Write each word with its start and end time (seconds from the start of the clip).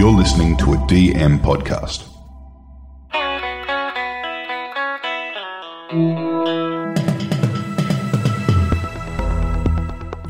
You're 0.00 0.10
listening 0.10 0.56
to 0.56 0.72
a 0.72 0.76
DM 0.76 1.38
podcast. 1.40 2.06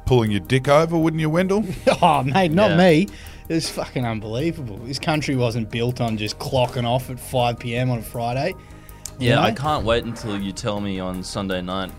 pulling 0.07 0.31
your 0.31 0.39
dick 0.39 0.67
over, 0.67 0.97
wouldn't 0.97 1.21
you, 1.21 1.29
Wendell? 1.29 1.63
Oh, 2.01 2.23
mate, 2.23 2.51
not 2.51 2.71
Yeah. 2.71 2.77
me. 2.77 3.07
It's 3.49 3.69
fucking 3.69 4.05
unbelievable. 4.05 4.77
This 4.77 4.97
country 4.97 5.35
wasn't 5.35 5.69
built 5.69 6.01
on 6.01 6.17
just 6.17 6.39
clocking 6.39 6.85
off 6.85 7.09
at 7.09 7.19
5 7.19 7.59
p.m. 7.59 7.91
on 7.91 7.99
a 7.99 8.01
Friday. 8.01 8.55
You 9.19 9.29
Yeah, 9.29 9.35
know? 9.35 9.41
I 9.43 9.51
can't 9.51 9.85
wait 9.85 10.03
until 10.05 10.39
you 10.39 10.51
tell 10.51 10.81
me 10.81 10.99
on 10.99 11.21
Sunday 11.23 11.61
night 11.61 11.91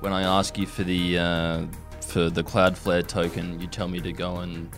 when 0.00 0.12
I 0.14 0.22
ask 0.22 0.56
you 0.56 0.66
for 0.66 0.82
the 0.82 1.18
uh, 1.18 1.62
for 2.00 2.30
the 2.30 2.42
Cloudflare 2.42 3.06
token. 3.06 3.60
You 3.60 3.66
tell 3.66 3.88
me 3.88 4.00
to 4.00 4.12
go 4.12 4.36
and 4.38 4.70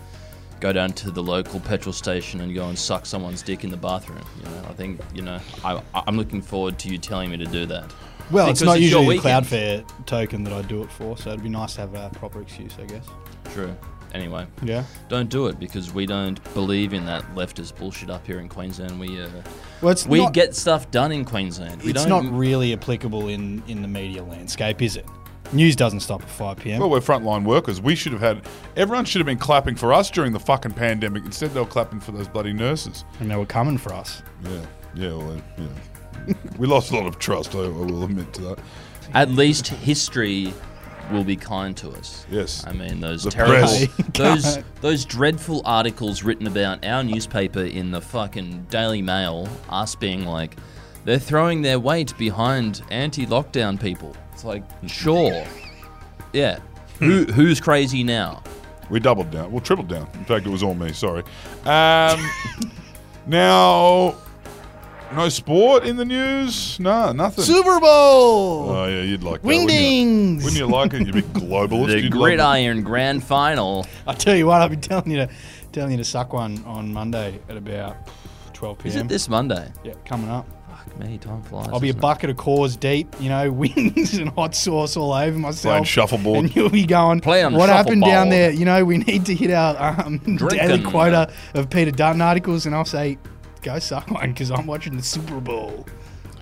go 0.58 0.72
down 0.72 0.92
to 0.94 1.10
the 1.10 1.22
local 1.22 1.60
petrol 1.60 1.92
station 1.92 2.40
and 2.40 2.52
go 2.54 2.68
and 2.68 2.78
suck 2.78 3.04
someone's 3.06 3.42
dick 3.42 3.62
in 3.62 3.70
the 3.70 3.76
bathroom. 3.76 4.24
You 4.38 4.44
know, 4.44 4.62
I 4.68 4.72
think 4.72 5.00
you 5.14 5.22
know 5.22 5.38
I, 5.64 5.80
I'm 5.94 6.16
looking 6.16 6.42
forward 6.42 6.78
to 6.80 6.88
you 6.88 6.98
telling 6.98 7.30
me 7.30 7.36
to 7.36 7.46
do 7.46 7.66
that. 7.66 7.92
Well, 8.30 8.48
it's 8.48 8.62
not 8.62 8.76
it's 8.76 8.84
usually 8.84 9.04
a 9.04 9.08
weekend. 9.08 9.46
Cloudflare 9.46 10.06
token 10.06 10.44
that 10.44 10.52
I 10.52 10.62
do 10.62 10.82
it 10.82 10.90
for, 10.90 11.16
so 11.16 11.30
it'd 11.30 11.42
be 11.42 11.48
nice 11.48 11.74
to 11.74 11.82
have 11.82 11.94
a 11.94 12.10
proper 12.14 12.40
excuse, 12.40 12.72
I 12.80 12.84
guess. 12.84 13.04
True. 13.52 13.74
Anyway, 14.14 14.46
Yeah. 14.62 14.84
don't 15.08 15.30
do 15.30 15.46
it 15.46 15.58
because 15.58 15.92
we 15.94 16.04
don't 16.04 16.38
believe 16.52 16.92
in 16.92 17.06
that 17.06 17.22
leftist 17.34 17.76
bullshit 17.78 18.10
up 18.10 18.26
here 18.26 18.40
in 18.40 18.48
Queensland. 18.48 19.00
We 19.00 19.20
uh, 19.22 19.28
Well, 19.80 19.90
it's 19.92 20.06
we 20.06 20.20
not, 20.20 20.34
get 20.34 20.54
stuff 20.54 20.90
done 20.90 21.12
in 21.12 21.24
Queensland. 21.24 21.82
We 21.82 21.90
it's 21.92 22.04
don't. 22.04 22.26
not 22.26 22.32
really 22.38 22.74
applicable 22.74 23.28
in, 23.28 23.62
in 23.68 23.80
the 23.80 23.88
media 23.88 24.22
landscape, 24.22 24.82
is 24.82 24.96
it? 24.96 25.06
News 25.54 25.76
doesn't 25.76 26.00
stop 26.00 26.22
at 26.22 26.28
5 26.30 26.56
p.m. 26.58 26.80
Well, 26.80 26.88
we're 26.90 27.00
frontline 27.00 27.44
workers. 27.44 27.80
We 27.80 27.94
should 27.94 28.12
have 28.12 28.20
had. 28.22 28.42
Everyone 28.76 29.04
should 29.06 29.18
have 29.20 29.26
been 29.26 29.38
clapping 29.38 29.76
for 29.76 29.92
us 29.94 30.10
during 30.10 30.32
the 30.32 30.40
fucking 30.40 30.72
pandemic. 30.72 31.24
Instead, 31.26 31.52
they 31.52 31.60
were 31.60 31.66
clapping 31.66 32.00
for 32.00 32.12
those 32.12 32.28
bloody 32.28 32.52
nurses. 32.54 33.04
and 33.20 33.30
they 33.30 33.36
were 33.36 33.44
coming 33.46 33.76
for 33.78 33.92
us. 33.92 34.22
Yeah, 34.44 34.60
yeah, 34.94 35.14
well, 35.14 35.42
yeah. 35.58 36.34
we 36.58 36.66
lost 36.66 36.90
a 36.92 36.96
lot 36.96 37.06
of 37.06 37.18
trust. 37.18 37.54
I, 37.54 37.60
I 37.60 37.68
will 37.68 38.04
admit 38.04 38.32
to 38.34 38.42
that. 38.42 38.58
At 39.14 39.30
least 39.30 39.68
history 39.68 40.52
will 41.10 41.24
be 41.24 41.36
kind 41.36 41.76
to 41.76 41.90
us. 41.90 42.26
Yes. 42.30 42.64
I 42.66 42.72
mean 42.72 43.00
those 43.00 43.24
The 43.24 43.30
terrible, 43.30 43.54
press. 43.54 43.86
those 44.14 44.58
those 44.80 45.04
dreadful 45.04 45.62
articles 45.64 46.22
written 46.22 46.46
about 46.46 46.84
our 46.84 47.02
newspaper 47.02 47.64
in 47.64 47.90
the 47.90 48.00
fucking 48.00 48.66
Daily 48.70 49.02
Mail, 49.02 49.48
us 49.68 49.94
being 49.94 50.24
like, 50.24 50.56
they're 51.04 51.18
throwing 51.18 51.62
their 51.62 51.80
weight 51.80 52.16
behind 52.16 52.82
anti-lockdown 52.90 53.80
people. 53.80 54.16
It's 54.32 54.44
like, 54.44 54.62
sure, 54.86 55.44
yeah. 56.32 56.58
Who 56.98 57.24
who's 57.24 57.60
crazy 57.60 58.04
now? 58.04 58.42
We 58.90 59.00
doubled 59.00 59.30
down. 59.30 59.50
Well, 59.50 59.60
tripled 59.60 59.88
down. 59.88 60.08
In 60.14 60.24
fact, 60.24 60.46
it 60.46 60.50
was 60.50 60.62
all 60.62 60.74
me. 60.74 60.92
Sorry. 60.92 61.22
Um, 61.64 62.20
now, 63.26 64.16
no 65.14 65.28
sport 65.28 65.84
in 65.84 65.96
the 65.96 66.04
news. 66.04 66.78
No, 66.80 67.12
nothing. 67.12 67.44
Super 67.44 67.80
Bowl! 67.80 68.70
Oh 68.70 68.86
yeah, 68.86 69.02
you'd 69.02 69.22
like 69.22 69.42
that. 69.42 69.46
Wouldn't 69.46 69.70
you? 69.70 69.76
Wingdings! 69.76 70.36
Wouldn't 70.44 70.56
you 70.56 70.66
like 70.66 70.94
it? 70.94 71.06
You'd 71.06 71.14
be 71.14 71.22
globalist. 71.22 71.86
The 71.88 72.00
You'd 72.00 72.14
love 72.14 72.28
it. 72.28 72.36
Gridiron 72.36 72.82
Grand 72.82 73.22
Final. 73.24 73.86
I 74.06 74.14
tell 74.14 74.34
you 74.36 74.46
what, 74.46 74.62
I'll 74.62 74.68
be 74.68 74.76
telling 74.76 75.10
you 75.10 75.18
to 75.18 75.28
telling 75.72 75.92
you 75.92 75.98
to 75.98 76.04
suck 76.04 76.32
one 76.32 76.62
on 76.64 76.92
Monday 76.92 77.38
at 77.48 77.56
about 77.56 77.96
12 78.52 78.78
p.m. 78.78 78.88
Is 78.88 78.96
it 78.96 79.08
this 79.08 79.28
Monday? 79.28 79.70
Yeah, 79.84 79.94
coming 80.04 80.28
up. 80.30 80.46
Fuck 80.68 80.98
me, 80.98 81.18
time 81.18 81.42
flies. 81.42 81.68
I'll 81.72 81.80
be 81.80 81.88
a 81.88 81.92
doesn't 81.92 81.98
it? 81.98 82.00
bucket 82.00 82.30
of 82.30 82.36
cores 82.36 82.76
deep, 82.76 83.14
you 83.20 83.28
know, 83.28 83.50
wings 83.52 84.14
and 84.14 84.28
hot 84.30 84.54
sauce 84.54 84.96
all 84.96 85.12
over 85.12 85.38
myself. 85.38 85.72
Playing 85.72 85.84
shuffleboard. 85.84 86.38
And 86.44 86.56
you'll 86.56 86.70
be 86.70 86.86
going, 86.86 87.20
Play 87.20 87.42
on 87.42 87.54
what 87.54 87.68
happened 87.68 88.02
down 88.02 88.28
there? 88.28 88.50
You 88.50 88.64
know, 88.64 88.84
we 88.84 88.98
need 88.98 89.26
to 89.26 89.34
hit 89.34 89.50
our 89.50 90.00
um, 90.04 90.18
daily 90.50 90.82
quota 90.82 91.32
of 91.54 91.70
Peter 91.70 91.90
Dutton 91.90 92.20
articles. 92.20 92.66
And 92.66 92.74
I'll 92.74 92.84
say, 92.84 93.18
go 93.62 93.78
suck 93.78 94.10
one 94.10 94.30
because 94.32 94.50
I'm 94.50 94.66
watching 94.66 94.96
the 94.96 95.02
Super 95.02 95.40
Bowl. 95.40 95.86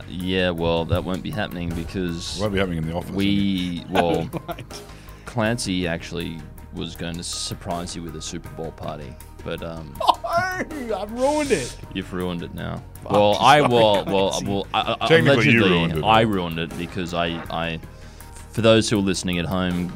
Yeah, 0.08 0.50
well, 0.50 0.84
that 0.86 1.04
won't 1.04 1.22
be 1.22 1.30
happening 1.30 1.68
because 1.68 2.38
Won't 2.40 2.52
be 2.52 2.58
happening 2.58 2.78
in 2.78 2.88
the 2.88 2.94
office. 2.94 3.10
we 3.12 3.84
well. 3.90 4.28
Right. 4.48 4.82
Clancy 5.26 5.86
actually 5.86 6.38
was 6.74 6.96
going 6.96 7.14
to 7.14 7.22
surprise 7.22 7.94
you 7.94 8.02
with 8.02 8.16
a 8.16 8.22
Super 8.22 8.48
Bowl 8.50 8.72
party, 8.72 9.14
but 9.44 9.62
um, 9.62 9.94
Oh, 10.00 10.18
I've 10.26 11.12
ruined 11.12 11.52
it. 11.52 11.76
you've 11.94 12.12
ruined 12.12 12.42
it 12.42 12.52
now. 12.54 12.82
well, 13.08 13.36
I 13.38 13.60
will. 13.60 14.04
Well, 14.06 14.40
well, 14.44 14.66
I, 14.74 14.96
I, 15.00 15.06
Technically, 15.06 15.50
you 15.50 15.60
allegedly, 15.60 15.70
ruined 15.70 15.98
it. 15.98 16.04
I 16.04 16.20
ruined 16.22 16.58
it 16.58 16.76
because 16.78 17.14
I, 17.14 17.26
I, 17.50 17.78
for 18.50 18.60
those 18.62 18.90
who 18.90 18.98
are 18.98 19.02
listening 19.02 19.38
at 19.38 19.46
home, 19.46 19.92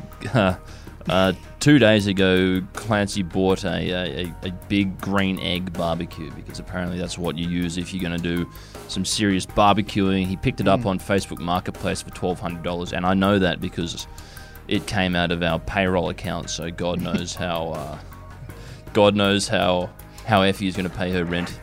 uh, 1.09 1.33
two 1.65 1.79
days 1.79 2.07
ago, 2.07 2.61
Clancy 2.75 3.23
bought 3.23 3.65
a, 3.65 3.91
a, 3.91 4.35
a 4.43 4.51
big 4.69 5.01
green 5.01 5.41
egg 5.41 5.73
barbecue 5.73 6.31
because 6.33 6.59
apparently 6.59 6.99
that's 6.99 7.17
what 7.17 7.39
you 7.39 7.49
use 7.49 7.79
if 7.79 7.95
you're 7.95 8.03
going 8.03 8.21
to 8.21 8.23
do 8.23 8.47
some 8.89 9.03
serious 9.03 9.47
barbecuing. 9.47 10.27
He 10.27 10.37
picked 10.37 10.61
it 10.61 10.69
up 10.69 10.85
on 10.85 10.99
Facebook 10.99 11.39
Marketplace 11.39 12.03
for 12.03 12.11
twelve 12.11 12.39
hundred 12.39 12.65
dollars, 12.65 12.93
and 12.93 13.07
I 13.07 13.15
know 13.15 13.39
that 13.39 13.63
because 13.63 14.07
it 14.69 14.87
came 14.87 15.17
out 15.17 15.33
of 15.33 15.43
our 15.43 15.59
payroll 15.59 16.11
account. 16.11 16.51
So 16.51 16.71
God 16.71 17.01
knows 17.09 17.35
how, 17.35 17.71
uh, 17.71 17.99
God 18.93 19.17
knows 19.17 19.49
how 19.49 19.89
how 20.27 20.43
Effie 20.43 20.67
is 20.67 20.77
going 20.77 20.91
to 20.91 20.95
pay 20.95 21.13
her 21.13 21.25
rent 21.25 21.59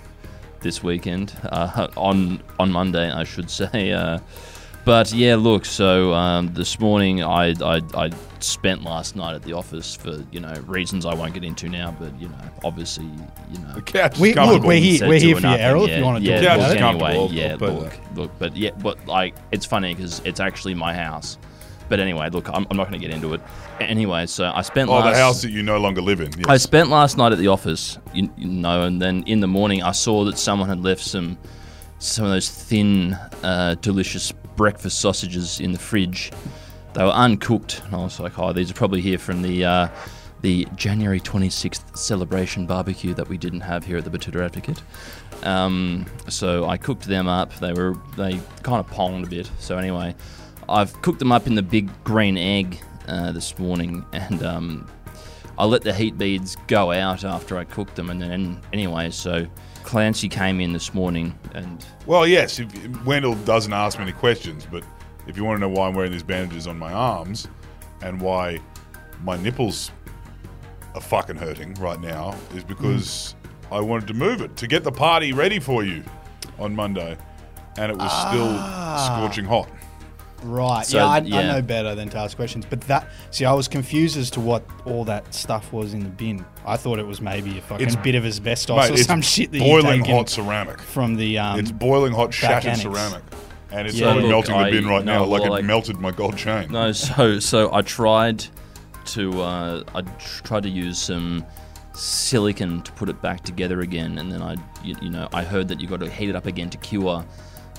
this 0.62 0.82
weekend 0.82 1.32
uh, 1.44 1.90
on 1.96 2.42
on 2.60 2.72
Monday, 2.72 3.12
I 3.12 3.24
should 3.24 3.52
say. 3.52 3.92
Uh, 3.92 4.18
but 4.86 5.12
yeah, 5.14 5.36
look. 5.36 5.66
So 5.66 6.14
um, 6.14 6.54
this 6.54 6.80
morning, 6.80 7.24
I, 7.24 7.54
I 7.62 7.82
I 7.96 8.10
spent 8.40 8.84
last 8.84 9.16
night 9.16 9.36
at 9.36 9.44
the 9.44 9.54
office 9.54 9.96
for 9.96 10.24
you 10.32 10.40
know 10.40 10.54
reasons 10.66 11.06
I 11.06 11.14
won't 11.14 11.34
get 11.34 11.44
into 11.44 11.70
now. 11.70 11.96
But 12.00 12.20
you 12.20 12.30
know, 12.30 12.38
obviously, 12.64 13.06
you 13.06 13.60
know, 13.60 13.74
The 13.76 13.82
couch 13.82 14.18
we, 14.20 14.34
look, 14.34 14.64
we're 14.64 14.80
here- 14.80 15.08
we're 15.08 15.20
here 15.20 15.36
for 15.36 15.42
you, 15.42 15.48
nothing, 15.48 15.62
Errol, 15.62 15.86
if 15.86 15.98
you 15.98 16.04
wanna 16.04 16.20
yeah, 16.20 16.42
talk 16.42 16.44
about 16.56 16.60
look, 16.60 16.78
it. 16.78 16.82
Anyway, 16.82 17.28
yeah, 17.32 17.52
I'll 17.52 17.58
put 17.58 17.74
look, 17.74 17.90
that. 17.92 18.16
look, 18.18 18.32
but 18.40 18.58
yeah, 18.58 18.72
but 18.82 19.06
like 19.06 19.36
it's 19.52 19.66
funny 19.66 19.94
because 19.94 20.22
it's 20.26 20.40
actually 20.40 20.74
my 20.74 20.94
house. 20.94 21.38
But 21.90 22.00
anyway, 22.00 22.30
look, 22.30 22.48
I'm, 22.48 22.66
I'm 22.72 22.78
not 22.78 22.88
going 22.90 23.02
to 23.02 23.06
get 23.06 23.14
into 23.14 23.34
it. 23.34 23.42
Anyway, 23.82 24.26
so 24.26 24.50
I 24.56 24.62
spent 24.62 24.90
Oh, 24.90 24.94
last 24.94 25.14
the 25.14 25.22
house 25.22 25.42
that 25.42 25.52
you 25.52 25.62
no 25.62 25.78
longer 25.78 26.02
live 26.02 26.22
in. 26.22 26.32
Yes. 26.38 26.46
I 26.48 26.56
spent 26.56 26.88
last 26.88 27.18
night 27.18 27.34
at 27.34 27.38
the 27.38 27.50
office, 27.50 27.98
you, 28.14 28.30
you 28.38 28.48
know, 28.48 28.84
and 28.84 29.02
then 29.02 29.24
in 29.24 29.42
the 29.42 29.48
morning 29.48 29.84
I 29.84 29.92
saw 29.92 30.24
that 30.24 30.38
someone 30.38 30.70
had 30.70 30.80
left 30.80 31.02
some 31.04 31.38
some 32.00 32.24
of 32.26 32.32
those 32.32 32.50
thin, 32.50 33.14
uh, 33.44 33.76
delicious 33.82 34.32
breakfast 34.62 35.00
sausages 35.00 35.60
in 35.60 35.72
the 35.72 35.80
fridge. 35.80 36.32
They 36.94 37.04
were 37.04 37.10
uncooked, 37.10 37.82
and 37.84 37.96
I 37.96 38.04
was 38.04 38.20
like, 38.20 38.38
"Oh, 38.38 38.54
these 38.54 38.70
are 38.70 38.76
probably 38.76 39.02
here 39.02 39.18
from 39.18 39.42
the 39.42 39.66
uh, 39.66 39.88
the 40.42 40.68
January 40.76 41.20
26th 41.20 41.98
celebration 41.98 42.68
barbecue 42.68 43.16
that 43.16 43.28
we 43.28 43.40
didn't 43.40 43.62
have 43.62 43.84
here 43.84 43.98
at 43.98 44.04
the 44.04 44.12
Betoota 44.12 44.46
Advocate." 44.46 44.84
Um, 45.42 46.06
so 46.28 46.66
I 46.66 46.78
cooked 46.78 47.08
them 47.08 47.28
up. 47.28 47.52
They 47.56 47.74
were 47.74 47.96
they 48.18 48.40
kind 48.62 48.80
of 48.80 48.88
ponged 48.88 49.26
a 49.26 49.30
bit. 49.30 49.50
So 49.58 49.80
anyway, 49.80 50.14
I've 50.70 50.94
cooked 51.02 51.18
them 51.18 51.32
up 51.32 51.48
in 51.48 51.56
the 51.56 51.64
big 51.64 51.90
green 52.04 52.38
egg 52.38 52.80
uh, 53.08 53.32
this 53.32 53.58
morning, 53.58 54.06
and 54.14 54.44
um, 54.44 54.88
I 55.58 55.66
let 55.66 55.82
the 55.82 55.92
heat 55.92 56.20
beads 56.20 56.56
go 56.68 56.92
out 56.92 57.24
after 57.24 57.58
I 57.58 57.64
cooked 57.64 57.96
them, 57.96 58.12
and 58.12 58.22
then 58.22 58.62
anyway, 58.74 59.10
so 59.10 59.48
Clancy 59.84 60.30
came 60.30 60.60
in 60.60 60.74
this 60.74 60.94
morning, 60.94 61.38
and 61.54 61.86
Well, 62.06 62.28
yes. 62.28 62.60
If, 62.60 63.06
Wendell 63.06 63.36
doesn't 63.36 63.74
ask 63.74 64.00
many 64.00 64.12
questions, 64.12 64.68
but 64.70 64.84
if 65.28 65.38
you 65.38 65.44
want 65.44 65.58
to 65.58 65.62
know 65.62 65.70
why 65.70 65.88
I'm 65.88 65.94
wearing 65.94 66.12
these 66.12 66.24
bandages 66.24 66.68
on 66.68 66.78
my 66.78 66.92
arms 66.92 67.48
and 68.02 68.20
why 68.20 68.60
my 69.24 69.38
nipples 69.38 69.92
are 70.96 71.02
fucking 71.02 71.36
hurting 71.36 71.74
right 71.76 72.00
now, 72.00 72.36
is 72.56 72.64
because 72.64 73.36
hmm. 73.68 73.74
I 73.74 73.80
wanted 73.80 74.08
to 74.08 74.14
move 74.14 74.42
it 74.42 74.56
to 74.58 74.68
get 74.68 74.84
the 74.84 74.92
party 74.92 75.34
ready 75.34 75.60
for 75.60 75.84
you 75.84 76.04
on 76.60 76.76
Monday, 76.76 77.18
and 77.78 77.92
it 77.92 77.98
was 77.98 78.12
still 78.28 78.48
ah. 78.50 79.18
scorching 79.18 79.46
hot. 79.46 79.70
Right. 80.44 80.86
So, 80.86 80.98
yeah, 80.98 81.06
I, 81.08 81.18
I 81.18 81.22
know 81.22 81.62
better 81.62 81.94
than 81.96 82.10
to 82.10 82.18
ask 82.18 82.36
questions. 82.36 82.66
But 82.70 82.82
that, 82.82 83.08
see, 83.30 83.46
I 83.46 83.54
was 83.54 83.68
confused 83.68 84.18
as 84.18 84.30
to 84.32 84.40
what 84.40 84.64
all 84.86 85.06
that 85.06 85.34
stuff 85.34 85.72
was 85.72 85.94
in 85.94 86.02
the 86.02 86.10
bin. 86.10 86.46
I 86.66 86.78
thought 86.78 87.00
it 87.00 87.08
was 87.08 87.22
maybe 87.22 87.58
a 87.58 87.62
fucking 87.62 87.88
It's- 87.88 88.04
bit 88.04 88.16
of 88.16 88.26
asbestos 88.26 88.76
Mate, 88.78 88.90
or 88.92 88.94
it's 88.94 89.06
some 89.06 89.22
shit 89.22 89.52
that 89.52 89.60
you 89.60 89.64
boiling 89.64 90.04
hot 90.06 90.30
ceramic. 90.30 90.80
from 90.82 91.16
the. 91.16 91.38
Um, 91.38 91.60
It's 91.60 91.72
boiling 91.72 92.14
hot 92.14 92.34
shattered 92.34 92.66
annex. 92.72 92.82
ceramic, 92.82 93.24
and 93.72 93.88
it's 93.88 93.98
Yeah, 93.98 94.08
only 94.08 94.24
look, 94.24 94.32
melting 94.48 94.58
the 94.64 94.72
bin 94.72 94.88
right 94.88 95.06
no, 95.06 95.20
now, 95.20 95.26
like 95.26 95.42
well, 95.42 95.54
it 95.54 95.56
like- 95.58 95.66
melted 95.66 96.00
my 96.00 96.12
gold 96.12 96.38
chain. 96.38 96.72
no, 96.72 96.92
so 96.92 97.40
so 97.40 97.74
I 97.74 97.82
tried 97.82 98.44
to 99.06 99.42
uh, 99.42 99.84
I 99.96 100.02
tr- 100.02 100.44
tried 100.44 100.64
to 100.64 100.70
use 100.70 100.98
some 101.00 101.46
silicon 101.94 102.82
to 102.82 102.92
put 102.94 103.10
it 103.10 103.22
back 103.22 103.44
together 103.44 103.82
again, 103.82 104.18
and 104.18 104.32
then 104.32 104.42
I 104.42 104.56
you, 104.84 104.96
you 105.02 105.10
know 105.10 105.28
I 105.34 105.44
heard 105.44 105.68
that 105.70 105.80
you 105.80 105.88
got 105.88 106.00
to 106.02 106.10
heat 106.10 106.30
it 106.30 106.36
up 106.36 106.46
again 106.46 106.70
to 106.72 106.78
cure 106.78 107.24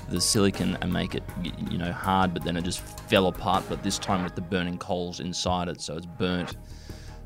the 0.09 0.21
silicon 0.21 0.77
and 0.81 0.91
make 0.91 1.15
it 1.15 1.23
you 1.69 1.77
know 1.77 1.91
hard, 1.91 2.33
but 2.33 2.43
then 2.43 2.57
it 2.57 2.63
just 2.63 2.81
fell 3.09 3.27
apart. 3.27 3.63
But 3.69 3.83
this 3.83 3.97
time 3.97 4.23
with 4.23 4.35
the 4.35 4.41
burning 4.41 4.77
coals 4.77 5.19
inside 5.19 5.67
it, 5.67 5.81
so 5.81 5.95
it's 5.97 6.05
burnt 6.05 6.55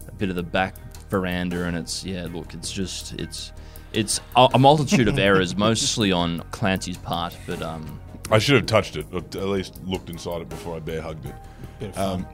a 0.07 0.12
bit 0.12 0.29
of 0.29 0.35
the 0.35 0.44
back 0.44 0.75
veranda, 1.09 1.65
and 1.65 1.77
it's 1.77 2.03
yeah. 2.03 2.27
Look, 2.31 2.53
it's 2.53 2.71
just 2.71 3.13
it's 3.13 3.51
it's 3.94 4.19
a, 4.35 4.47
a 4.53 4.59
multitude 4.59 5.07
of 5.07 5.18
errors, 5.19 5.56
mostly 5.56 6.12
on 6.12 6.41
Clancy's 6.51 6.97
part, 6.97 7.35
but 7.45 7.62
um, 7.62 8.00
I 8.31 8.39
should 8.39 8.56
have 8.56 8.65
touched 8.65 8.95
it, 8.95 9.06
or 9.12 9.19
at 9.19 9.35
least 9.35 9.81
looked 9.85 10.09
inside 10.09 10.41
it 10.41 10.50
before 10.50 10.75
I 10.75 10.80
bear 10.80 11.01
hugged 11.01 11.25
it. 11.25 11.35
Bit 11.80 11.89
of 11.89 11.95
fun. 11.95 12.06
Um, 12.06 12.27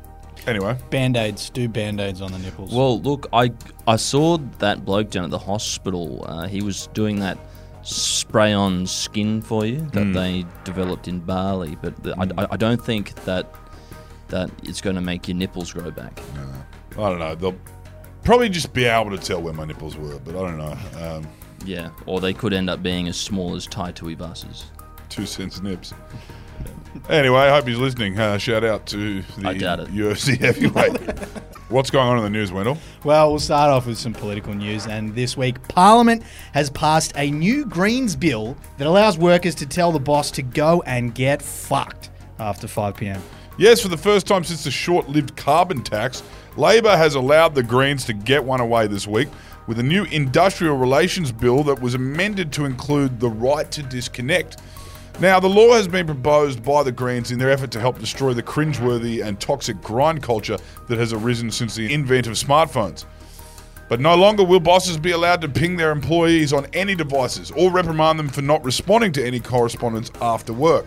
anyway, 0.47 0.77
band 0.89 1.17
aids. 1.17 1.49
Do 1.49 1.67
band 1.67 1.99
aids 1.99 2.21
on 2.21 2.31
the 2.31 2.39
nipples. 2.39 2.73
Well, 2.73 2.99
look, 3.01 3.27
I 3.33 3.51
I 3.87 3.97
saw 3.97 4.37
that 4.59 4.85
bloke 4.85 5.11
down 5.11 5.25
at 5.25 5.31
the 5.31 5.39
hospital. 5.39 6.25
Uh, 6.27 6.47
he 6.47 6.61
was 6.61 6.87
doing 6.87 7.19
that 7.19 7.37
spray 7.83 8.53
on 8.53 8.87
skin 8.87 9.41
for 9.41 9.65
you 9.65 9.77
that 9.93 10.03
Hmm. 10.03 10.13
they 10.13 10.45
developed 10.63 11.07
in 11.07 11.19
Bali, 11.19 11.77
but 11.81 12.01
the, 12.03 12.13
I, 12.17 12.43
I- 12.43 12.47
I 12.51 12.57
don't 12.57 12.83
think 12.83 13.13
that 13.25 13.53
that 14.29 14.49
it's 14.63 14.81
going 14.81 14.95
to 14.95 15.01
make 15.01 15.27
your 15.27 15.35
nipples 15.37 15.71
grow 15.73 15.91
back. 15.91 16.19
No. 16.35 17.03
I 17.03 17.09
don't 17.09 17.19
know. 17.19 17.35
They'll 17.35 17.59
probably 18.23 18.49
just 18.49 18.73
be 18.73 18.85
able 18.85 19.11
to 19.11 19.17
tell 19.17 19.39
where 19.41 19.53
my 19.53 19.65
nipples 19.65 19.95
were, 19.95 20.17
but 20.19 20.35
I 20.35 20.39
don't 20.39 20.57
know. 20.57 20.77
Um, 20.99 21.27
Yeah, 21.65 21.89
or 22.07 22.19
they 22.19 22.33
could 22.33 22.51
end 22.53 22.69
up 22.69 22.81
being 22.81 23.07
as 23.07 23.15
small 23.17 23.53
as 23.55 23.67
Tai 23.67 23.91
Tuivasa's. 23.91 24.65
two 25.09 25.25
cents 25.27 25.61
nips. 25.61 25.93
Anyway, 27.09 27.37
I 27.37 27.49
hope 27.49 27.67
he's 27.67 27.77
listening. 27.77 28.19
Uh, 28.19 28.37
shout 28.37 28.63
out 28.63 28.85
to 28.87 29.21
the 29.21 29.47
I 29.47 29.57
doubt 29.57 29.79
it. 29.81 29.89
UFC 29.89 30.37
heavyweight. 30.39 30.97
What's 31.69 31.89
going 31.89 32.07
on 32.07 32.17
in 32.17 32.23
the 32.23 32.29
news, 32.29 32.51
Wendell? 32.51 32.77
Well, 33.03 33.31
we'll 33.31 33.39
start 33.39 33.71
off 33.71 33.87
with 33.87 33.97
some 33.97 34.13
political 34.13 34.53
news. 34.53 34.85
And 34.85 35.15
this 35.15 35.35
week, 35.35 35.67
Parliament 35.67 36.23
has 36.53 36.69
passed 36.69 37.13
a 37.15 37.31
new 37.31 37.65
Greens 37.65 38.15
bill 38.15 38.55
that 38.77 38.85
allows 38.85 39.17
workers 39.17 39.55
to 39.55 39.65
tell 39.65 39.91
the 39.91 39.99
boss 39.99 40.29
to 40.31 40.43
go 40.43 40.83
and 40.85 41.15
get 41.15 41.41
fucked 41.41 42.11
after 42.39 42.67
5 42.67 42.95
p.m. 42.95 43.21
Yes, 43.57 43.81
for 43.81 43.87
the 43.87 43.97
first 43.97 44.27
time 44.27 44.43
since 44.43 44.63
the 44.63 44.71
short 44.71 45.09
lived 45.09 45.35
carbon 45.35 45.83
tax, 45.83 46.23
Labor 46.57 46.95
has 46.95 47.15
allowed 47.15 47.55
the 47.55 47.63
Greens 47.63 48.05
to 48.05 48.13
get 48.13 48.43
one 48.43 48.59
away 48.59 48.87
this 48.87 49.07
week 49.07 49.29
with 49.67 49.79
a 49.79 49.83
new 49.83 50.03
industrial 50.05 50.77
relations 50.77 51.31
bill 51.31 51.63
that 51.63 51.81
was 51.81 51.93
amended 51.95 52.51
to 52.53 52.65
include 52.65 53.19
the 53.19 53.29
right 53.29 53.71
to 53.71 53.81
disconnect. 53.83 54.57
Now, 55.19 55.39
the 55.39 55.47
law 55.47 55.73
has 55.73 55.87
been 55.87 56.07
proposed 56.07 56.63
by 56.63 56.83
the 56.83 56.91
Greens 56.91 57.31
in 57.31 57.37
their 57.37 57.51
effort 57.51 57.71
to 57.71 57.79
help 57.79 57.99
destroy 57.99 58.33
the 58.33 58.41
cringeworthy 58.41 59.23
and 59.23 59.39
toxic 59.39 59.79
grind 59.81 60.23
culture 60.23 60.57
that 60.87 60.97
has 60.97 61.13
arisen 61.13 61.51
since 61.51 61.75
the 61.75 61.93
invent 61.93 62.27
of 62.27 62.33
smartphones. 62.33 63.05
But 63.89 63.99
no 63.99 64.15
longer 64.15 64.43
will 64.43 64.59
bosses 64.59 64.97
be 64.97 65.11
allowed 65.11 65.41
to 65.41 65.49
ping 65.49 65.75
their 65.77 65.91
employees 65.91 66.51
on 66.51 66.65
any 66.73 66.95
devices 66.95 67.51
or 67.51 67.69
reprimand 67.69 68.17
them 68.17 68.27
for 68.27 68.41
not 68.41 68.65
responding 68.65 69.11
to 69.13 69.25
any 69.25 69.39
correspondence 69.39 70.09
after 70.19 70.51
work. 70.51 70.85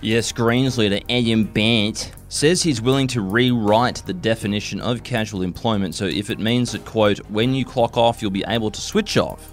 Yes, 0.00 0.32
Greens 0.32 0.78
leader 0.78 1.00
Adam 1.10 1.44
Bandt 1.44 2.12
says 2.28 2.62
he's 2.62 2.80
willing 2.80 3.08
to 3.08 3.20
rewrite 3.20 3.96
the 4.06 4.14
definition 4.14 4.80
of 4.80 5.02
casual 5.02 5.42
employment 5.42 5.94
so 5.94 6.06
if 6.06 6.30
it 6.30 6.38
means 6.38 6.72
that, 6.72 6.84
quote, 6.84 7.18
when 7.30 7.52
you 7.52 7.64
clock 7.64 7.96
off, 7.96 8.22
you'll 8.22 8.30
be 8.30 8.44
able 8.48 8.70
to 8.70 8.80
switch 8.80 9.18
off. 9.18 9.52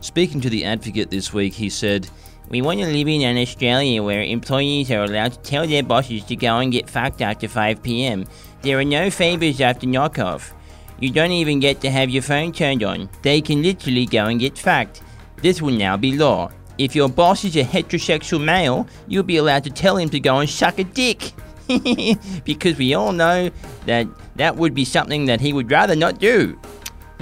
Speaking 0.00 0.40
to 0.42 0.50
The 0.50 0.64
Advocate 0.64 1.10
this 1.10 1.32
week, 1.32 1.54
he 1.54 1.70
said, 1.70 2.10
We 2.50 2.60
want 2.60 2.80
to 2.80 2.86
live 2.86 3.08
in 3.08 3.22
an 3.22 3.38
Australia 3.38 4.02
where 4.02 4.22
employees 4.22 4.90
are 4.90 5.04
allowed 5.04 5.32
to 5.32 5.38
tell 5.38 5.66
their 5.66 5.82
bosses 5.82 6.24
to 6.24 6.36
go 6.36 6.58
and 6.58 6.70
get 6.70 6.90
fucked 6.90 7.22
after 7.22 7.48
5 7.48 7.82
pm. 7.82 8.26
There 8.60 8.78
are 8.78 8.84
no 8.84 9.10
favours 9.10 9.60
after 9.60 9.86
knockoff. 9.86 10.52
You 11.00 11.10
don't 11.10 11.32
even 11.32 11.58
get 11.58 11.80
to 11.80 11.90
have 11.90 12.10
your 12.10 12.22
phone 12.22 12.52
turned 12.52 12.82
on. 12.82 13.08
They 13.22 13.40
can 13.40 13.62
literally 13.62 14.06
go 14.06 14.26
and 14.26 14.38
get 14.38 14.58
fucked. 14.58 15.02
This 15.38 15.62
will 15.62 15.74
now 15.74 15.96
be 15.96 16.16
law. 16.16 16.50
If 16.76 16.94
your 16.94 17.08
boss 17.08 17.44
is 17.44 17.56
a 17.56 17.64
heterosexual 17.64 18.44
male, 18.44 18.86
you'll 19.08 19.22
be 19.22 19.38
allowed 19.38 19.64
to 19.64 19.70
tell 19.70 19.96
him 19.96 20.10
to 20.10 20.20
go 20.20 20.38
and 20.38 20.48
suck 20.48 20.78
a 20.78 20.84
dick. 20.84 21.32
because 22.44 22.76
we 22.76 22.92
all 22.92 23.12
know 23.12 23.50
that 23.86 24.06
that 24.36 24.56
would 24.56 24.74
be 24.74 24.84
something 24.84 25.24
that 25.26 25.40
he 25.40 25.52
would 25.52 25.70
rather 25.70 25.96
not 25.96 26.18
do. 26.18 26.58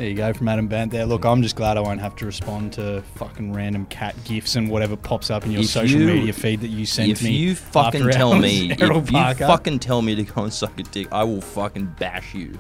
There 0.03 0.11
you 0.11 0.17
go 0.17 0.33
from 0.33 0.49
Adam 0.49 0.67
Bandt 0.67 0.91
there. 0.91 1.07
Look, 1.07 1.25
I'm 1.25 1.43
just 1.43 1.55
glad 1.55 1.77
I 1.77 1.81
won't 1.81 2.01
have 2.01 2.17
to 2.17 2.27
respond 2.27 2.73
to 2.73 3.05
fucking 3.15 3.53
random 3.53 3.87
cat 3.87 4.17
gifs 4.25 4.57
and 4.57 4.69
whatever 4.69 4.97
pops 4.97 5.31
up 5.31 5.47
in 5.47 5.53
your 5.53 5.61
If 5.61 5.69
social 5.69 6.01
you- 6.01 6.07
media 6.09 6.33
feed 6.33 6.63
that 6.63 6.71
you 6.71 6.87
sent 6.87 7.13
if 7.13 7.23
me. 7.23 7.29
If 7.29 7.41
you 7.41 7.55
fucking 7.55 8.01
after 8.01 8.13
tell 8.13 8.33
hours, 8.33 8.43
me, 8.43 8.73
if 8.73 8.83
Errol 8.83 8.97
you 9.05 9.35
fucking 9.35 9.79
tell 9.79 10.03
me 10.03 10.17
to 10.17 10.25
go 10.25 10.43
and 10.43 10.53
suck 10.53 10.77
a 10.81 10.83
dick, 10.83 11.07
I 11.13 11.23
will 11.23 11.41
fucking 11.41 11.95
bash 12.01 12.35
you. 12.35 12.59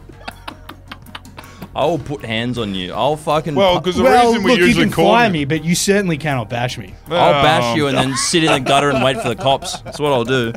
I 1.75 1.85
will 1.85 1.99
put 1.99 2.25
hands 2.25 2.59
on 2.59 2.77
you. 2.77 2.93
I'll 2.93 3.17
fucking. 3.17 3.57
Well, 3.57 3.81
because 3.81 3.97
the 3.97 4.05
well, 4.05 4.29
reason 4.29 4.45
we 4.45 4.51
look, 4.53 4.69
you 4.69 4.75
can 4.77 4.93
fire 4.93 5.29
me, 5.29 5.45
but 5.45 5.65
you 5.65 5.75
certainly 5.75 6.19
cannot 6.19 6.49
bash 6.49 6.79
me. 6.79 6.95
I'll 7.09 7.43
bash 7.43 7.77
you 7.77 7.89
and 7.89 7.99
then 7.99 8.11
um, 8.11 8.17
sit 8.17 8.45
in 8.45 8.53
the 8.53 8.61
gutter 8.61 8.91
and 8.91 9.03
wait 9.03 9.21
for 9.21 9.29
the 9.29 9.35
cops. 9.43 9.81
That's 9.81 9.99
what 9.99 10.13
I'll 10.13 10.23
do. 10.23 10.53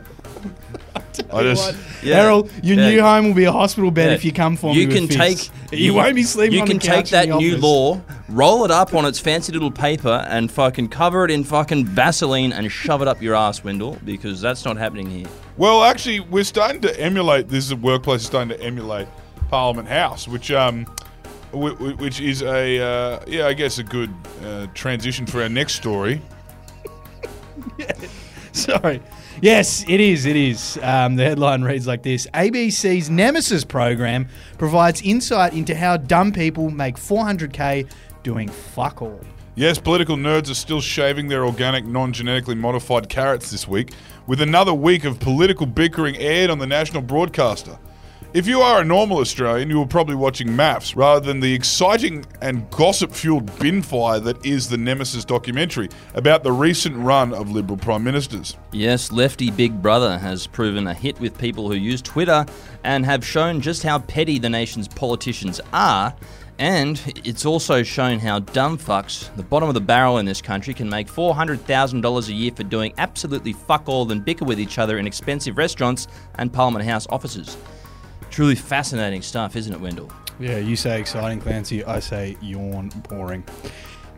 I 1.31 1.44
just, 1.44 1.75
Yeah. 2.03 2.23
Errol, 2.23 2.50
your 2.63 2.77
Yeah. 2.77 2.89
new 2.89 3.01
home 3.01 3.27
will 3.27 3.33
be 3.33 3.45
a 3.45 3.51
hospital 3.51 3.91
bed 3.91 4.07
Yeah. 4.09 4.13
if 4.15 4.25
you 4.25 4.31
come 4.31 4.56
for 4.57 4.73
you 4.73 4.88
me. 4.88 4.94
can 4.94 5.07
with 5.07 5.17
fists. 5.17 5.50
take 5.71 5.71
You 5.79 5.94
won't 5.94 6.15
be 6.15 6.23
sleeping 6.23 6.53
You 6.56 6.62
on 6.62 6.67
can 6.67 6.77
the 6.77 6.83
take 6.85 6.95
couch 6.95 7.09
that 7.12 7.25
in 7.25 7.31
the 7.31 7.38
new 7.38 7.57
law, 7.57 8.01
roll 8.29 8.63
it 8.65 8.71
up 8.71 8.94
on 8.94 9.06
its 9.06 9.19
fancy 9.19 9.51
little 9.51 9.71
paper, 9.71 10.25
and 10.29 10.51
fucking 10.51 10.88
cover 10.89 11.25
it 11.25 11.31
in 11.31 11.44
fucking 11.44 11.85
Vaseline 11.85 12.53
and 12.53 12.71
shove 12.71 13.01
it 13.01 13.07
up 13.07 13.21
your 13.21 13.35
ass, 13.35 13.63
Wendell, 13.63 13.97
because 14.06 14.39
that's 14.41 14.63
not 14.65 14.77
happening 14.77 15.09
here. 15.09 15.27
Well, 15.57 15.83
actually, 15.83 16.19
we're 16.21 16.44
starting 16.44 16.81
to 16.81 17.00
emulate. 17.00 17.50
This 17.50 17.65
is 17.65 17.71
a 17.71 17.75
workplace 17.75 18.21
is 18.21 18.27
starting 18.27 18.50
to 18.57 18.62
emulate 18.63 19.07
Parliament 19.50 19.88
House, 19.88 20.27
which 20.27 20.51
um, 20.51 20.85
whi- 21.51 21.71
whi- 21.71 21.94
which 21.95 22.19
is 22.21 22.41
a 22.41 22.79
uh, 22.81 23.19
yeah, 23.27 23.47
I 23.47 23.53
guess 23.53 23.77
a 23.79 23.83
good 23.83 24.13
uh, 24.45 24.67
transition 24.73 25.25
for 25.25 25.41
our 25.41 25.50
next 25.50 25.75
story. 25.75 26.21
Sorry. 28.60 29.02
Yes, 29.42 29.84
it 29.86 30.00
is. 30.00 30.25
It 30.25 30.38
is. 30.38 30.80
Um, 30.81 31.18
the 31.18 31.25
headline 31.25 31.62
reads 31.62 31.88
like 31.88 32.04
this 32.04 32.25
ABC's 32.34 33.10
Nemesis 33.10 33.66
program 33.66 34.30
provides 34.57 35.02
insight 35.02 35.54
into 35.54 35.75
how 35.75 35.98
dumb 35.98 36.31
people 36.31 36.69
make 36.69 36.96
400k 36.96 37.90
doing 38.24 38.48
fuck 38.48 39.02
all. 39.02 39.19
Yes, 39.56 39.78
political 39.78 40.16
nerds 40.16 40.50
are 40.50 40.56
still 40.56 40.80
shaving 40.80 41.28
their 41.28 41.46
organic, 41.46 41.86
non-genetically 41.86 42.56
modified 42.56 43.10
carrots 43.10 43.52
this 43.52 43.68
week, 43.68 43.92
with 44.25 44.40
another 44.40 44.74
week 44.74 45.04
of 45.04 45.19
political 45.19 45.66
bickering 45.66 46.16
aired 46.16 46.50
on 46.50 46.58
the 46.58 46.68
national 46.68 47.01
broadcaster. 47.01 47.78
If 48.36 48.48
you 48.48 48.60
are 48.60 48.82
a 48.82 48.84
normal 48.84 49.20
Australian, 49.20 49.70
you 49.70 49.80
were 49.80 49.86
probably 49.86 50.16
watching 50.16 50.50
MAFS 50.50 50.98
rather 50.98 51.22
than 51.22 51.40
the 51.40 51.54
exciting 51.54 52.26
and 52.42 52.70
gossip-fueled 52.70 53.58
bin 53.60 53.82
fire 53.82 54.20
that 54.20 54.46
is 54.46 54.68
the 54.68 54.76
Nemesis 54.76 55.24
documentary 55.24 55.88
about 56.16 56.44
the 56.44 56.52
recent 56.52 56.98
run 56.98 57.34
of 57.34 57.52
Liberal 57.52 57.78
prime 57.78 58.04
ministers. 58.04 58.58
Yes, 58.74 59.10
Lefty 59.14 59.52
Big 59.52 59.82
Brother 59.82 60.18
has 60.18 60.48
proven 60.48 60.86
a 60.88 60.94
hit 60.94 61.18
with 61.22 61.38
people 61.38 61.70
who 61.70 61.76
use 61.76 62.02
Twitter 62.02 62.46
and 62.84 63.06
have 63.06 63.26
shown 63.26 63.62
just 63.62 63.84
how 63.84 64.00
petty 64.00 64.38
the 64.38 64.50
nation's 64.50 64.89
politicians 64.89 65.62
are. 65.72 66.13
And 66.60 67.01
it's 67.24 67.46
also 67.46 67.84
shown 67.84 68.20
how 68.20 68.39
dumb 68.39 68.77
fucks, 68.77 69.34
the 69.38 69.44
bottom 69.44 69.70
of 69.70 69.75
the 69.75 69.80
barrel 69.80 70.18
in 70.18 70.25
this 70.25 70.42
country, 70.42 70.74
can 70.74 70.89
make 70.89 71.08
$400,000 71.08 72.27
a 72.27 72.34
year 72.34 72.51
for 72.51 72.63
doing 72.63 72.94
absolutely 72.98 73.54
fuck 73.54 73.88
all 73.88 74.12
and 74.12 74.25
bicker 74.25 74.44
with 74.44 74.60
each 74.60 74.77
other 74.77 74.98
in 74.98 75.08
expensive 75.08 75.58
restaurants 75.58 76.10
and 76.36 76.51
Parliament 76.51 76.84
House 76.84 77.08
offices. 77.10 77.56
Truly 78.36 78.56
fascinating 78.56 79.22
stuff, 79.22 79.56
isn't 79.56 79.72
it, 79.72 79.80
Wendell? 79.80 80.12
Yeah, 80.42 80.58
you 80.58 80.75
say 80.75 81.00
exciting, 81.00 81.39
Clancy. 81.39 81.86
I 81.86 82.01
say 82.01 82.36
yawn, 82.42 82.89
boring. 83.08 83.46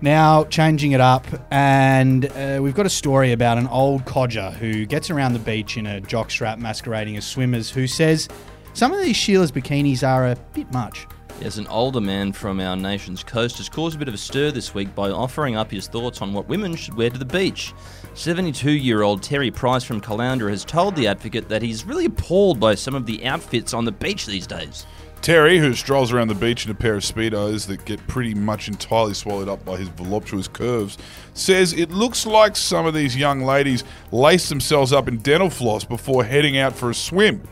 Now, 0.01 0.45
changing 0.45 0.93
it 0.93 0.99
up, 0.99 1.27
and 1.51 2.25
uh, 2.31 2.57
we've 2.59 2.73
got 2.73 2.87
a 2.87 2.89
story 2.89 3.31
about 3.31 3.59
an 3.59 3.67
old 3.67 4.05
codger 4.05 4.49
who 4.49 4.87
gets 4.87 5.11
around 5.11 5.33
the 5.33 5.39
beach 5.39 5.77
in 5.77 5.85
a 5.85 6.01
jockstrap 6.01 6.57
masquerading 6.57 7.15
as 7.15 7.27
swimmers 7.27 7.69
who 7.69 7.85
says 7.85 8.27
some 8.73 8.91
of 8.91 8.99
these 9.01 9.15
Sheila's 9.15 9.51
bikinis 9.51 10.01
are 10.01 10.25
a 10.25 10.35
bit 10.53 10.73
much. 10.73 11.05
Yes, 11.39 11.57
an 11.57 11.67
older 11.67 12.01
man 12.01 12.33
from 12.33 12.59
our 12.59 12.75
nation's 12.75 13.23
coast 13.23 13.57
has 13.57 13.69
caused 13.69 13.95
a 13.95 13.99
bit 13.99 14.07
of 14.07 14.15
a 14.15 14.17
stir 14.17 14.49
this 14.49 14.73
week 14.73 14.95
by 14.95 15.11
offering 15.11 15.55
up 15.55 15.69
his 15.69 15.87
thoughts 15.87 16.19
on 16.23 16.33
what 16.33 16.47
women 16.47 16.75
should 16.75 16.95
wear 16.95 17.11
to 17.11 17.17
the 17.17 17.25
beach. 17.25 17.75
72 18.15 18.71
year 18.71 19.03
old 19.03 19.21
Terry 19.21 19.51
Price 19.51 19.83
from 19.83 20.01
Caloundra 20.01 20.49
has 20.49 20.65
told 20.65 20.95
The 20.95 21.07
Advocate 21.07 21.47
that 21.49 21.61
he's 21.61 21.85
really 21.85 22.05
appalled 22.05 22.59
by 22.59 22.73
some 22.73 22.95
of 22.95 23.05
the 23.05 23.23
outfits 23.23 23.75
on 23.75 23.85
the 23.85 23.91
beach 23.91 24.25
these 24.25 24.47
days. 24.47 24.87
Terry, 25.21 25.59
who 25.59 25.75
strolls 25.75 26.11
around 26.11 26.29
the 26.29 26.35
beach 26.35 26.65
in 26.65 26.71
a 26.71 26.75
pair 26.75 26.95
of 26.95 27.03
Speedos 27.03 27.67
that 27.67 27.85
get 27.85 28.05
pretty 28.07 28.33
much 28.33 28.67
entirely 28.67 29.13
swallowed 29.13 29.47
up 29.47 29.63
by 29.63 29.77
his 29.77 29.89
voluptuous 29.89 30.47
curves, 30.47 30.97
says 31.35 31.71
it 31.71 31.91
looks 31.91 32.25
like 32.25 32.55
some 32.55 32.87
of 32.87 32.95
these 32.95 33.15
young 33.15 33.43
ladies 33.43 33.83
lace 34.11 34.49
themselves 34.49 34.91
up 34.91 35.07
in 35.07 35.17
dental 35.17 35.51
floss 35.51 35.83
before 35.83 36.23
heading 36.23 36.57
out 36.57 36.75
for 36.75 36.89
a 36.89 36.95
swim. 36.95 37.43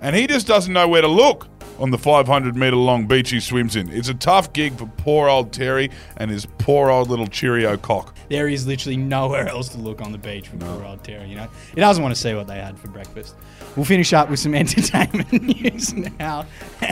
And 0.00 0.16
he 0.16 0.26
just 0.26 0.46
doesn't 0.46 0.72
know 0.72 0.88
where 0.88 1.02
to 1.02 1.08
look 1.08 1.46
on 1.78 1.90
the 1.90 1.98
500 1.98 2.56
metre 2.56 2.76
long 2.76 3.06
beach 3.06 3.30
he 3.30 3.40
swims 3.40 3.76
in. 3.76 3.90
It's 3.90 4.08
a 4.08 4.14
tough 4.14 4.52
gig 4.52 4.76
for 4.76 4.86
poor 4.96 5.28
old 5.28 5.52
Terry 5.52 5.90
and 6.16 6.30
his 6.30 6.46
poor 6.58 6.90
old 6.90 7.08
little 7.08 7.26
Cheerio 7.26 7.76
cock. 7.76 8.16
There 8.28 8.48
is 8.48 8.66
literally 8.66 8.96
nowhere 8.96 9.48
else 9.48 9.68
to 9.70 9.78
look 9.78 10.00
on 10.00 10.12
the 10.12 10.18
beach 10.18 10.48
for 10.48 10.56
poor 10.56 10.84
old 10.84 11.04
Terry, 11.04 11.28
you 11.28 11.36
know? 11.36 11.48
He 11.74 11.80
doesn't 11.80 12.02
want 12.02 12.14
to 12.14 12.20
see 12.20 12.34
what 12.34 12.46
they 12.46 12.58
had 12.58 12.78
for 12.78 12.88
breakfast. 12.88 13.36
We'll 13.76 13.84
finish 13.84 14.12
up 14.12 14.28
with 14.30 14.40
some 14.40 14.54
entertainment 14.56 15.32
news 15.62 15.94
now. 15.94 16.46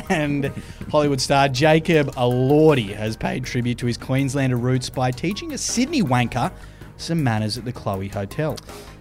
And 0.09 0.53
Hollywood 0.91 1.21
star 1.21 1.49
Jacob 1.49 2.15
Elordi 2.15 2.95
has 2.95 3.17
paid 3.17 3.45
tribute 3.45 3.79
to 3.79 3.87
his 3.87 3.97
Queenslander 3.97 4.57
roots 4.57 4.89
by 4.89 5.11
teaching 5.11 5.53
a 5.53 5.59
Sydney 5.59 6.03
wanker 6.03 6.53
some 6.97 7.23
manners 7.23 7.59
at 7.59 7.65
the 7.65 7.73
Clovelly 7.73 8.13
Hotel. 8.13 8.57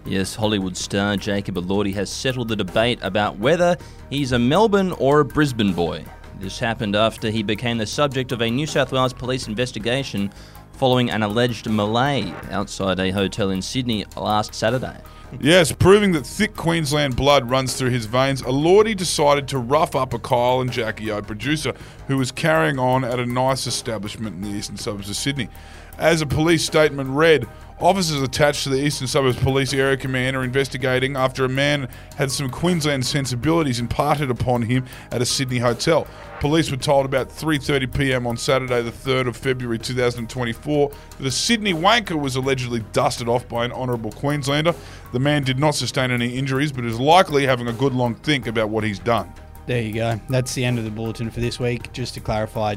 Yes, 0.07 0.35
Hollywood 0.35 0.77
star 0.77 1.17
Jacob 1.17 1.55
Elordi 1.55 1.91
has 1.95 2.11
settled 2.11 2.49
the 2.49 2.55
debate 2.55 2.99
about 3.01 3.39
whether 3.39 3.75
he's 4.11 4.33
a 4.33 4.39
Melbourne 4.39 4.91
or 4.93 5.21
a 5.21 5.25
Brisbane 5.25 5.73
boy. 5.73 6.05
This 6.39 6.59
happened 6.59 6.95
after 6.95 7.31
he 7.31 7.41
became 7.41 7.79
the 7.79 7.87
subject 7.87 8.31
of 8.31 8.41
a 8.41 8.51
New 8.51 8.67
South 8.67 8.91
Wales 8.91 9.13
police 9.13 9.47
investigation 9.47 10.31
following 10.73 11.09
an 11.09 11.23
alleged 11.23 11.67
melee 11.67 12.31
outside 12.51 12.99
a 12.99 13.09
hotel 13.09 13.49
in 13.49 13.63
Sydney 13.63 14.05
last 14.15 14.53
Saturday. 14.53 14.97
Yes, 15.41 15.71
proving 15.71 16.11
that 16.11 16.25
thick 16.25 16.55
Queensland 16.55 17.15
blood 17.15 17.49
runs 17.49 17.73
through 17.73 17.89
his 17.89 18.05
veins, 18.05 18.43
Elordi 18.43 18.95
decided 18.95 19.47
to 19.47 19.57
rough 19.57 19.95
up 19.95 20.13
a 20.13 20.19
Kyle 20.19 20.61
and 20.61 20.71
Jackie 20.71 21.09
O 21.09 21.21
producer 21.23 21.73
who 22.07 22.17
was 22.17 22.31
carrying 22.31 22.77
on 22.77 23.03
at 23.03 23.19
a 23.19 23.25
nice 23.25 23.65
establishment 23.65 24.35
in 24.35 24.41
the 24.51 24.57
eastern 24.57 24.77
suburbs 24.77 25.09
of 25.09 25.15
Sydney. 25.15 25.49
As 25.97 26.21
a 26.21 26.25
police 26.25 26.63
statement 26.63 27.09
read, 27.09 27.47
officers 27.79 28.21
attached 28.21 28.63
to 28.63 28.69
the 28.69 28.77
Eastern 28.77 29.07
Suburbs 29.07 29.37
Police 29.37 29.73
Area 29.73 29.97
Command 29.97 30.35
are 30.35 30.43
investigating 30.43 31.15
after 31.15 31.43
a 31.45 31.49
man 31.49 31.89
had 32.15 32.31
some 32.31 32.49
Queensland 32.49 33.05
sensibilities 33.05 33.79
imparted 33.79 34.31
upon 34.31 34.61
him 34.61 34.85
at 35.11 35.21
a 35.21 35.25
Sydney 35.25 35.57
hotel. 35.57 36.07
Police 36.39 36.71
were 36.71 36.77
told 36.77 37.05
about 37.05 37.29
3:30 37.29 37.93
p.m. 37.93 38.27
on 38.27 38.37
Saturday, 38.37 38.81
the 38.81 38.91
3rd 38.91 39.27
of 39.27 39.37
February 39.37 39.79
2024, 39.79 40.91
that 41.17 41.27
a 41.27 41.31
Sydney 41.31 41.73
wanker 41.73 42.19
was 42.19 42.35
allegedly 42.35 42.83
dusted 42.93 43.27
off 43.27 43.47
by 43.47 43.65
an 43.65 43.71
honourable 43.71 44.11
Queenslander. 44.11 44.73
The 45.11 45.19
man 45.19 45.43
did 45.43 45.59
not 45.59 45.75
sustain 45.75 46.11
any 46.11 46.35
injuries, 46.37 46.71
but 46.71 46.85
is 46.85 46.99
likely 46.99 47.45
having 47.45 47.67
a 47.67 47.73
good 47.73 47.93
long 47.93 48.15
think 48.15 48.47
about 48.47 48.69
what 48.69 48.83
he's 48.83 48.99
done. 48.99 49.31
There 49.65 49.81
you 49.81 49.93
go. 49.93 50.19
That's 50.29 50.53
the 50.53 50.63
end 50.63 50.77
of 50.77 50.85
the 50.85 50.91
bulletin 50.91 51.31
for 51.31 51.39
this 51.39 51.59
week. 51.59 51.91
Just 51.91 52.13
to 52.13 52.19
clarify, 52.19 52.75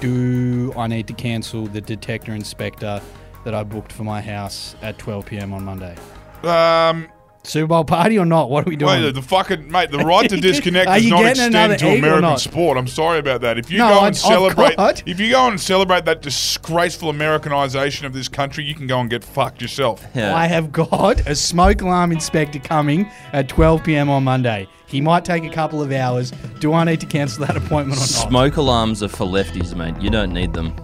do 0.00 0.72
I 0.76 0.88
need 0.88 1.06
to 1.06 1.14
cancel 1.14 1.66
the 1.66 1.80
detector 1.80 2.32
inspector 2.32 3.00
that 3.44 3.54
I 3.54 3.62
booked 3.62 3.92
for 3.92 4.04
my 4.04 4.20
house 4.20 4.74
at 4.82 4.98
12 4.98 5.26
p.m. 5.26 5.52
on 5.52 5.64
Monday? 5.64 5.96
Um, 6.42 7.08
Super 7.46 7.66
Bowl 7.66 7.84
party 7.84 8.18
or 8.18 8.24
not? 8.24 8.48
What 8.48 8.66
are 8.66 8.70
we 8.70 8.76
doing? 8.76 9.02
Wait, 9.02 9.14
the 9.14 9.20
fucking 9.20 9.70
mate, 9.70 9.90
the 9.90 9.98
right 9.98 10.28
to 10.30 10.36
disconnect 10.40 10.88
Are 10.88 10.98
does 10.98 11.10
not 11.10 11.22
getting 11.22 11.42
another 11.44 11.74
extend 11.74 12.00
to 12.02 12.06
American 12.08 12.38
sport. 12.38 12.78
I'm 12.78 12.86
sorry 12.86 13.18
about 13.18 13.42
that. 13.42 13.58
If 13.58 13.70
you 13.70 13.78
No, 13.78 13.88
go 13.88 13.96
and 13.98 14.06
I've 14.06 14.16
celebrate, 14.16 14.76
got- 14.78 15.02
if 15.06 15.20
you 15.20 15.30
go 15.30 15.46
and 15.48 15.60
celebrate 15.60 16.06
that 16.06 16.22
disgraceful 16.22 17.10
Americanization 17.10 18.06
of 18.06 18.14
this 18.14 18.28
country, 18.28 18.64
you 18.64 18.74
can 18.74 18.86
go 18.86 18.98
and 18.98 19.10
get 19.10 19.22
fucked 19.22 19.60
yourself. 19.60 20.02
Yeah. 20.14 20.34
I 20.34 20.46
have 20.46 20.70
got 20.72 21.26
a 21.28 21.34
smoke 21.34 21.82
alarm 21.82 22.12
inspector 22.12 22.60
coming 22.60 23.10
at 23.32 23.48
12 23.48 23.84
p.m. 23.84 24.08
on 24.08 24.22
Monday. 24.24 24.66
He 24.86 25.00
might 25.00 25.24
take 25.24 25.44
a 25.44 25.50
couple 25.50 25.82
of 25.82 25.90
hours. 25.92 26.30
Do 26.60 26.72
I 26.72 26.84
need 26.84 27.00
to 27.00 27.06
cancel 27.06 27.44
that 27.46 27.56
appointment 27.56 27.98
or 27.98 28.00
not? 28.00 28.08
Smoke 28.30 28.56
alarms 28.56 29.02
are 29.02 29.08
for 29.08 29.26
lefties, 29.26 29.74
mate. 29.76 30.00
You 30.00 30.08
don't 30.08 30.32
need 30.32 30.52
them. 30.52 30.74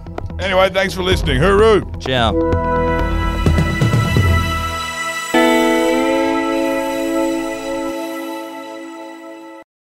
Anyway, 0.41 0.69
thanks 0.69 0.93
for 0.93 1.03
listening. 1.03 1.39
Hooroo! 1.39 1.85
Ciao. 2.01 3.00